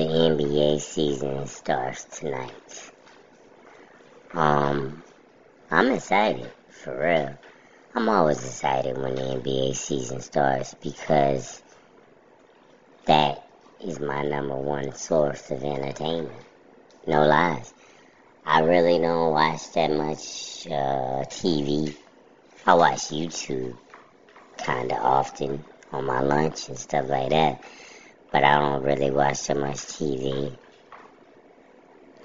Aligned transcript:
the 0.00 0.06
NBA 0.06 0.80
season 0.80 1.46
starts 1.46 2.04
tonight. 2.18 2.90
Um, 4.32 5.02
I'm 5.70 5.90
excited, 5.92 6.50
for 6.70 6.98
real. 6.98 7.38
I'm 7.94 8.08
always 8.08 8.42
excited 8.42 8.96
when 8.96 9.14
the 9.14 9.22
NBA 9.22 9.76
season 9.76 10.22
starts 10.22 10.74
because 10.74 11.62
that 13.04 13.46
is 13.84 14.00
my 14.00 14.22
number 14.22 14.56
one 14.56 14.94
source 14.94 15.50
of 15.50 15.62
entertainment. 15.62 16.44
No 17.06 17.26
lies. 17.26 17.74
I 18.44 18.60
really 18.60 18.98
don't 18.98 19.32
watch 19.32 19.70
that 19.74 19.90
much 19.90 20.66
uh, 20.66 21.24
TV. 21.28 21.94
I 22.64 22.72
watch 22.74 23.08
YouTube 23.08 23.76
kind 24.56 24.92
of 24.92 24.98
often 24.98 25.62
on 25.92 26.06
my 26.06 26.20
lunch 26.20 26.68
and 26.68 26.78
stuff 26.78 27.06
like 27.08 27.30
that. 27.30 27.62
But 28.32 28.44
I 28.44 28.58
don't 28.58 28.82
really 28.82 29.10
watch 29.10 29.46
that 29.46 29.56
much 29.56 29.78
TV. 29.78 30.56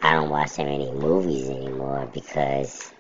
I 0.02 0.14
don't 0.14 0.30
watch 0.30 0.54
that 0.56 0.66
many 0.66 0.92
movies 0.92 1.50
anymore 1.50 2.08
because 2.14 2.92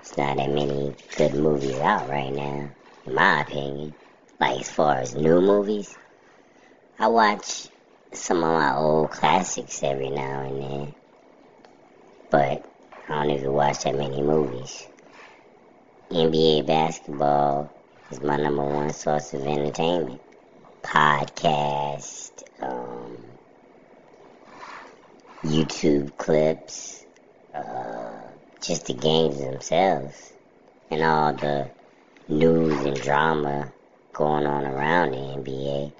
it's 0.00 0.16
not 0.16 0.38
that 0.38 0.50
many 0.50 0.94
good 1.16 1.34
movies 1.34 1.78
out 1.78 2.08
right 2.08 2.32
now, 2.32 2.68
in 3.06 3.14
my 3.14 3.42
opinion. 3.42 3.94
Like 4.40 4.60
as 4.60 4.70
far 4.70 4.96
as 4.96 5.14
new 5.14 5.40
movies, 5.40 5.96
I 6.98 7.06
watch 7.06 7.68
some 8.12 8.42
of 8.42 8.58
my 8.58 8.74
old 8.74 9.10
classics 9.10 9.82
every 9.84 10.10
now 10.10 10.40
and 10.40 10.62
then, 10.62 10.94
but 12.30 12.66
I 13.08 13.22
don't 13.22 13.30
even 13.30 13.52
watch 13.52 13.84
that 13.84 13.94
many 13.94 14.20
movies. 14.20 14.86
NBA 16.10 16.66
basketball 16.66 17.72
is 18.10 18.20
my 18.20 18.36
number 18.36 18.64
one 18.64 18.92
source 18.92 19.32
of 19.32 19.46
entertainment. 19.46 20.20
Podcast, 20.82 22.42
um, 22.60 23.16
YouTube 25.44 26.16
clips, 26.16 27.04
uh, 27.54 28.20
just 28.62 28.86
the 28.86 28.94
games 28.94 29.38
themselves, 29.40 30.32
and 30.90 31.02
all 31.02 31.32
the 31.34 31.70
news 32.28 32.84
and 32.84 33.00
drama 33.00 33.72
going 34.12 34.46
on 34.46 34.64
around 34.64 35.12
the 35.12 35.16
NBA. 35.16 35.92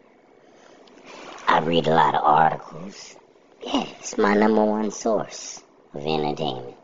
I 1.49 1.61
read 1.61 1.87
a 1.87 1.95
lot 1.95 2.15
of 2.15 2.23
articles. 2.25 3.17
Yeah, 3.63 3.85
it's 3.99 4.17
my 4.17 4.35
number 4.35 4.65
one 4.65 4.91
source 4.91 5.63
of 5.95 6.07
entertainment. 6.07 6.77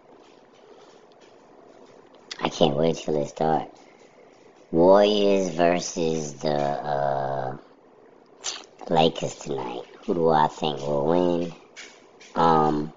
I 2.40 2.48
can't 2.48 2.76
wait 2.76 2.96
till 2.96 3.20
it 3.22 3.28
starts. 3.28 3.80
Warriors 4.70 5.50
versus 5.50 6.34
the 6.34 6.52
uh, 6.52 7.56
Lakers 8.88 9.34
tonight. 9.34 9.82
Who 10.04 10.14
do 10.14 10.28
I 10.28 10.46
think 10.46 10.78
will 10.78 11.06
win? 11.06 11.52
Um, 12.36 12.92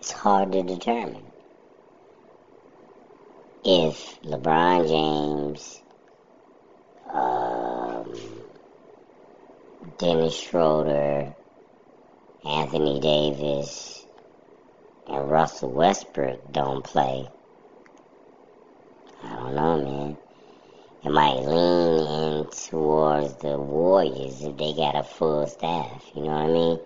it's 0.00 0.10
hard 0.10 0.50
to 0.50 0.64
determine. 0.64 1.22
If 3.64 4.20
LeBron 4.22 4.88
James, 4.88 5.80
um, 7.12 8.14
Dennis 9.98 10.36
Schroeder, 10.36 11.36
Anthony 12.44 12.98
Davis, 12.98 14.04
and 15.06 15.30
Russell 15.30 15.70
Westbrook 15.70 16.52
don't 16.52 16.82
play, 16.82 17.28
I 19.22 19.36
don't 19.36 19.54
know, 19.54 19.84
man. 19.84 20.16
It 21.04 21.10
might 21.10 21.36
lean 21.36 22.06
in 22.06 22.33
towards 22.44 23.34
the 23.36 23.58
Warriors 23.58 24.42
if 24.42 24.56
they 24.56 24.72
got 24.72 24.96
a 24.96 25.02
full 25.02 25.46
staff. 25.46 26.10
You 26.14 26.22
know 26.22 26.30
what 26.30 26.42
I 26.42 26.46
mean? 26.46 26.78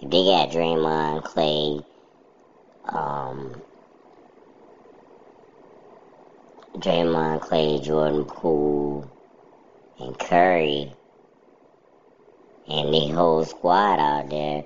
If 0.00 0.10
they 0.10 0.24
got 0.24 0.50
Draymond, 0.50 1.24
Klay, 1.24 1.84
um, 2.84 3.60
Draymond, 6.76 7.40
Klay, 7.40 7.82
Jordan 7.82 8.24
Poole, 8.24 9.10
and 9.98 10.18
Curry, 10.18 10.92
and 12.68 12.94
the 12.94 13.08
whole 13.08 13.44
squad 13.44 13.98
out 13.98 14.30
there, 14.30 14.64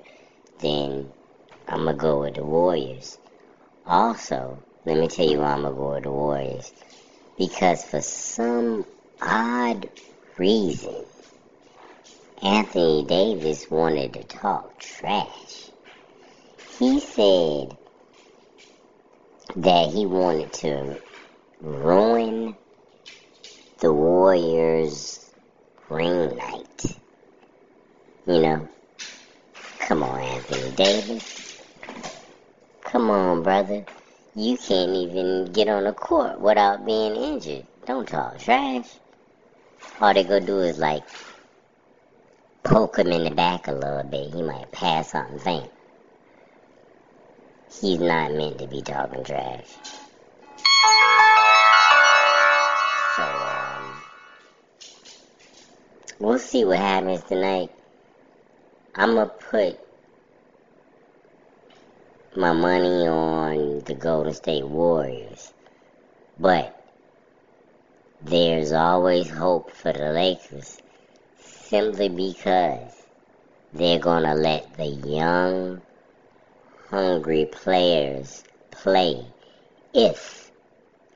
then 0.59 1.11
I'm 1.67 1.85
gonna 1.85 1.97
go 1.97 2.21
with 2.21 2.35
the 2.35 2.43
Warriors. 2.43 3.17
Also, 3.85 4.61
let 4.85 4.97
me 4.97 5.07
tell 5.07 5.27
you 5.27 5.39
why 5.39 5.53
I'm 5.53 5.63
gonna 5.63 5.75
go 5.75 5.93
with 5.93 6.03
the 6.03 6.11
Warriors. 6.11 6.71
Because 7.37 7.83
for 7.83 8.01
some 8.01 8.85
odd 9.21 9.89
reason, 10.37 11.05
Anthony 12.41 13.05
Davis 13.05 13.69
wanted 13.69 14.13
to 14.13 14.23
talk 14.23 14.79
trash. 14.79 15.69
He 16.79 16.99
said 16.99 17.77
that 19.55 19.89
he 19.89 20.05
wanted 20.05 20.51
to 20.53 20.99
ruin 21.61 22.55
the 23.79 23.93
Warriors' 23.93 25.29
ring 25.89 26.35
night. 26.35 26.97
You 28.25 28.41
know, 28.41 28.69
come 29.79 30.03
on, 30.03 30.19
Anthony 30.19 30.71
Davis. 30.71 31.43
Come 32.83 33.09
on, 33.09 33.43
brother. 33.43 33.85
You 34.35 34.57
can't 34.57 34.95
even 34.95 35.51
get 35.53 35.67
on 35.67 35.83
the 35.83 35.93
court 35.93 36.39
without 36.39 36.85
being 36.85 37.15
injured. 37.15 37.67
Don't 37.85 38.07
talk 38.07 38.39
trash. 38.39 38.87
All 39.99 40.13
they 40.13 40.23
gonna 40.23 40.45
do 40.45 40.59
is 40.59 40.77
like 40.79 41.03
poke 42.63 42.97
him 42.97 43.11
in 43.11 43.23
the 43.23 43.31
back 43.31 43.67
a 43.67 43.71
little 43.71 44.03
bit. 44.03 44.33
He 44.33 44.41
might 44.41 44.71
pass 44.71 45.13
out 45.15 45.29
and 45.29 45.41
faint. 45.41 45.69
He's 47.81 47.99
not 47.99 48.33
meant 48.33 48.59
to 48.59 48.67
be 48.67 48.81
talking 48.81 49.23
trash. 49.23 49.65
So, 53.15 53.23
um, 53.23 54.03
we'll 56.19 56.39
see 56.39 56.65
what 56.65 56.79
happens 56.79 57.23
tonight. 57.23 57.69
I'm 58.95 59.15
gonna 59.15 59.27
put 59.27 59.79
my 62.35 62.53
money 62.53 63.07
on 63.07 63.79
the 63.85 63.93
Golden 63.93 64.33
State 64.33 64.65
Warriors, 64.67 65.53
but 66.39 66.82
there's 68.25 68.71
always 68.71 69.29
hope 69.29 69.71
for 69.71 69.91
the 69.91 70.11
Lakers 70.11 70.77
simply 71.39 72.07
because 72.07 72.93
they're 73.73 73.99
gonna 73.99 74.33
let 74.33 74.77
the 74.77 74.85
young, 74.85 75.81
hungry 76.89 77.45
players 77.45 78.43
play 78.71 79.25
if 79.93 80.51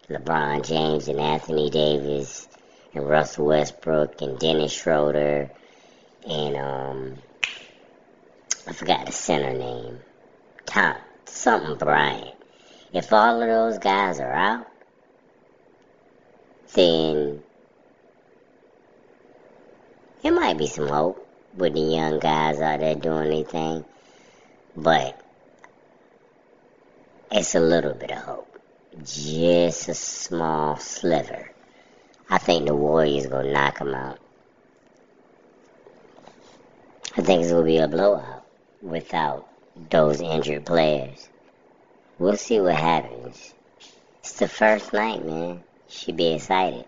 LeBron 0.09 0.65
James 0.65 1.07
and 1.07 1.19
Anthony 1.19 1.69
Davis 1.69 2.47
and 2.93 3.07
Russell 3.07 3.45
Westbrook 3.45 4.21
and 4.21 4.37
Dennis 4.37 4.73
Schroeder 4.73 5.49
and 6.27 6.57
um 6.57 7.17
I 8.67 8.73
forgot 8.73 9.05
the 9.05 9.13
center 9.13 9.53
name. 9.53 9.99
Tom 10.65 10.95
something 11.25 11.77
Bryant. 11.77 12.35
If 12.91 13.13
all 13.13 13.41
of 13.41 13.47
those 13.47 13.77
guys 13.77 14.19
are 14.19 14.33
out, 14.33 14.67
then 16.77 17.41
there 20.21 20.31
might 20.31 20.59
be 20.59 20.67
some 20.67 20.87
hope 20.87 21.27
with 21.55 21.73
the 21.73 21.79
young 21.79 22.19
guys 22.19 22.59
out 22.61 22.81
there 22.81 22.93
doing 22.93 23.27
anything. 23.27 23.83
But 24.75 25.19
it's 27.31 27.55
a 27.55 27.59
little 27.59 27.95
bit 27.95 28.11
of 28.11 28.19
hope. 28.19 28.59
Just 29.03 29.89
a 29.89 29.95
small 29.95 30.77
sliver. 30.77 31.49
I 32.29 32.37
think 32.37 32.67
the 32.67 32.75
Warriors 32.75 33.25
gonna 33.25 33.51
knock 33.51 33.79
them 33.79 33.95
out. 33.95 34.19
I 37.17 37.21
think 37.21 37.41
it's 37.41 37.51
gonna 37.51 37.65
be 37.65 37.77
a 37.77 37.87
blowout 37.87 38.45
without 38.83 39.47
those 39.89 40.21
injured 40.21 40.67
players. 40.67 41.27
We'll 42.19 42.37
see 42.37 42.59
what 42.59 42.75
happens. 42.75 43.55
It's 44.19 44.33
the 44.33 44.47
first 44.47 44.93
night, 44.93 45.25
man. 45.25 45.63
Should 45.87 46.17
be 46.17 46.33
excited. 46.35 46.85